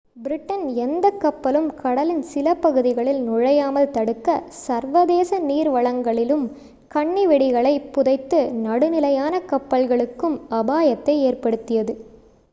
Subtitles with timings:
[0.17, 4.29] Britain எந்தக் கப்பலும் கடலின் சில பகுதிகளில் நுழையாமல் தடுக்க
[4.61, 6.45] சர்வதேச நீர் வளங்களிலும்
[6.87, 11.95] கண்ணி வெடிகளைப் புதைத்து நடுநிலையான கப்பல்களுக்கும் அபாயத்தை ஏற்படுத்தியது